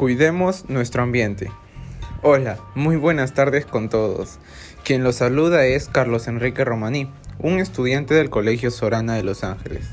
Cuidemos 0.00 0.64
nuestro 0.70 1.02
ambiente. 1.02 1.52
Hola, 2.22 2.58
muy 2.74 2.96
buenas 2.96 3.34
tardes 3.34 3.66
con 3.66 3.90
todos. 3.90 4.38
Quien 4.82 5.04
los 5.04 5.16
saluda 5.16 5.66
es 5.66 5.88
Carlos 5.88 6.26
Enrique 6.26 6.64
Romaní, 6.64 7.12
un 7.38 7.58
estudiante 7.58 8.14
del 8.14 8.30
Colegio 8.30 8.70
Sorana 8.70 9.16
de 9.16 9.24
Los 9.24 9.44
Ángeles. 9.44 9.84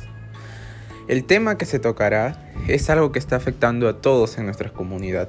El 1.10 1.26
tema 1.26 1.58
que 1.58 1.66
se 1.66 1.80
tocará 1.80 2.54
es 2.70 2.90
algo 2.90 3.12
que 3.12 3.20
está 3.20 3.36
afectando 3.36 3.90
a 3.90 4.00
todos 4.00 4.38
en 4.38 4.46
nuestra 4.46 4.70
comunidad. 4.70 5.28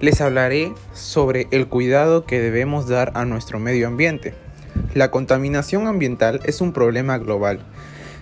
Les 0.00 0.20
hablaré 0.20 0.74
sobre 0.92 1.48
el 1.50 1.66
cuidado 1.66 2.26
que 2.26 2.40
debemos 2.40 2.88
dar 2.88 3.12
a 3.14 3.24
nuestro 3.24 3.58
medio 3.58 3.88
ambiente. 3.88 4.34
La 4.92 5.10
contaminación 5.10 5.86
ambiental 5.86 6.42
es 6.44 6.60
un 6.60 6.74
problema 6.74 7.16
global 7.16 7.64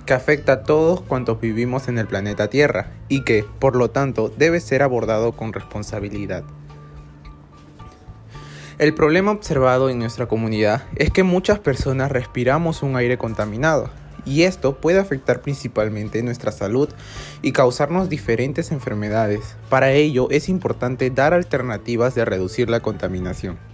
que 0.07 0.14
afecta 0.14 0.53
a 0.53 0.62
todos 0.62 1.01
cuantos 1.01 1.41
vivimos 1.41 1.88
en 1.88 1.98
el 1.98 2.06
planeta 2.06 2.48
Tierra 2.48 2.93
y 3.09 3.23
que, 3.23 3.45
por 3.59 3.77
lo 3.77 3.91
tanto, 3.91 4.29
debe 4.29 4.61
ser 4.61 4.83
abordado 4.83 5.33
con 5.33 5.52
responsabilidad. 5.52 6.45
El 8.78 8.95
problema 8.95 9.30
observado 9.30 9.91
en 9.91 9.98
nuestra 9.98 10.27
comunidad 10.27 10.84
es 10.97 11.11
que 11.11 11.23
muchas 11.23 11.59
personas 11.59 12.11
respiramos 12.11 12.83
un 12.83 12.97
aire 12.97 13.19
contaminado 13.19 13.91
y 14.25 14.42
esto 14.42 14.77
puede 14.77 14.98
afectar 14.98 15.42
principalmente 15.42 16.23
nuestra 16.23 16.53
salud 16.53 16.89
y 17.42 17.53
causarnos 17.53 18.09
diferentes 18.09 18.70
enfermedades. 18.73 19.56
Para 19.69 19.92
ello 19.92 20.28
es 20.30 20.48
importante 20.48 21.11
dar 21.11 21.34
alternativas 21.34 22.14
de 22.14 22.25
reducir 22.25 22.70
la 22.70 22.80
contaminación. 22.80 23.70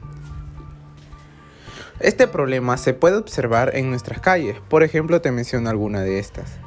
Este 2.01 2.27
problema 2.27 2.77
se 2.77 2.93
puede 2.93 3.17
observar 3.17 3.75
en 3.75 3.89
nuestras 3.89 4.21
calles, 4.21 4.59
por 4.69 4.83
ejemplo 4.83 5.23
te 5.23 5.33
menciono 5.33 5.71
alguna 5.71 6.03
de 6.03 6.19
estas. 6.19 6.59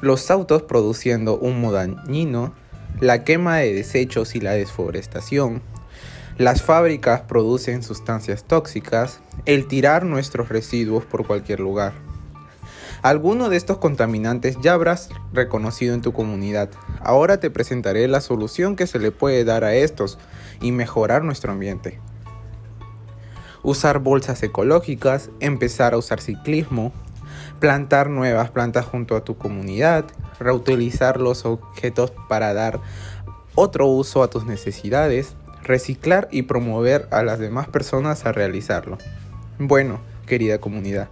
Los 0.00 0.30
autos 0.30 0.62
produciendo 0.62 1.38
humo 1.38 1.72
dañino, 1.72 2.54
la 3.00 3.22
quema 3.22 3.58
de 3.58 3.74
desechos 3.74 4.34
y 4.34 4.40
la 4.40 4.52
desforestación, 4.52 5.60
las 6.38 6.62
fábricas 6.62 7.20
producen 7.20 7.82
sustancias 7.82 8.44
tóxicas, 8.44 9.20
el 9.44 9.68
tirar 9.68 10.06
nuestros 10.06 10.48
residuos 10.48 11.04
por 11.04 11.26
cualquier 11.26 11.60
lugar. 11.60 11.92
Alguno 13.02 13.50
de 13.50 13.58
estos 13.58 13.76
contaminantes 13.76 14.56
ya 14.62 14.72
habrás 14.72 15.10
reconocido 15.34 15.94
en 15.94 16.00
tu 16.00 16.14
comunidad. 16.14 16.70
Ahora 17.00 17.40
te 17.40 17.50
presentaré 17.50 18.08
la 18.08 18.22
solución 18.22 18.74
que 18.74 18.86
se 18.86 18.98
le 18.98 19.10
puede 19.10 19.44
dar 19.44 19.64
a 19.64 19.74
estos 19.74 20.18
y 20.62 20.72
mejorar 20.72 21.24
nuestro 21.24 21.52
ambiente 21.52 22.00
usar 23.62 24.00
bolsas 24.00 24.42
ecológicas, 24.42 25.30
empezar 25.40 25.94
a 25.94 25.98
usar 25.98 26.20
ciclismo, 26.20 26.92
plantar 27.60 28.10
nuevas 28.10 28.50
plantas 28.50 28.84
junto 28.84 29.16
a 29.16 29.24
tu 29.24 29.36
comunidad, 29.36 30.04
reutilizar 30.38 31.20
los 31.20 31.44
objetos 31.44 32.12
para 32.28 32.54
dar 32.54 32.80
otro 33.54 33.86
uso 33.86 34.22
a 34.22 34.30
tus 34.30 34.46
necesidades, 34.46 35.34
reciclar 35.62 36.28
y 36.30 36.42
promover 36.42 37.06
a 37.10 37.22
las 37.22 37.38
demás 37.38 37.68
personas 37.68 38.26
a 38.26 38.32
realizarlo. 38.32 38.98
Bueno, 39.58 40.00
querida 40.26 40.58
comunidad, 40.58 41.08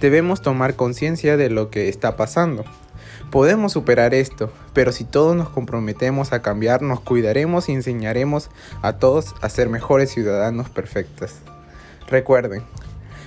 debemos 0.00 0.42
tomar 0.42 0.74
conciencia 0.74 1.36
de 1.36 1.50
lo 1.50 1.70
que 1.70 1.88
está 1.88 2.16
pasando. 2.16 2.64
Podemos 3.30 3.72
superar 3.72 4.14
esto, 4.14 4.50
pero 4.72 4.92
si 4.92 5.04
todos 5.04 5.36
nos 5.36 5.50
comprometemos 5.50 6.32
a 6.32 6.42
cambiar, 6.42 6.82
nos 6.82 7.00
cuidaremos 7.00 7.68
y 7.68 7.72
enseñaremos 7.72 8.50
a 8.82 8.94
todos 8.94 9.34
a 9.40 9.48
ser 9.48 9.68
mejores 9.68 10.10
ciudadanos 10.10 10.68
perfectos. 10.68 11.34
Recuerden, 12.10 12.64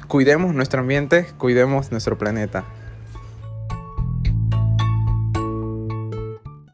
cuidemos 0.09 0.53
nuestro 0.53 0.81
ambiente, 0.81 1.28
cuidemos 1.38 1.92
nuestro 1.92 2.17
planeta. 2.17 2.66